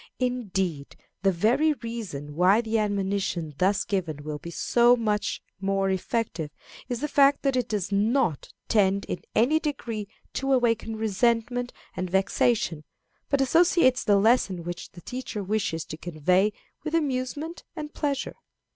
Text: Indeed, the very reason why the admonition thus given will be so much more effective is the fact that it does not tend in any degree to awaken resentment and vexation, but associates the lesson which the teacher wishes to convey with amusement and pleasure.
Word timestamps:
Indeed, 0.17 0.95
the 1.21 1.31
very 1.31 1.73
reason 1.73 2.35
why 2.35 2.59
the 2.59 2.79
admonition 2.79 3.53
thus 3.59 3.85
given 3.85 4.23
will 4.23 4.39
be 4.39 4.49
so 4.49 4.95
much 4.95 5.43
more 5.59 5.91
effective 5.91 6.49
is 6.89 7.01
the 7.01 7.07
fact 7.07 7.43
that 7.43 7.55
it 7.55 7.69
does 7.69 7.91
not 7.91 8.51
tend 8.67 9.05
in 9.05 9.21
any 9.35 9.59
degree 9.59 10.07
to 10.33 10.53
awaken 10.53 10.95
resentment 10.95 11.71
and 11.95 12.09
vexation, 12.09 12.83
but 13.29 13.41
associates 13.41 14.03
the 14.03 14.17
lesson 14.17 14.63
which 14.63 14.89
the 14.93 15.01
teacher 15.01 15.43
wishes 15.43 15.85
to 15.85 15.97
convey 15.97 16.51
with 16.83 16.95
amusement 16.95 17.63
and 17.75 17.93
pleasure. 17.93 18.33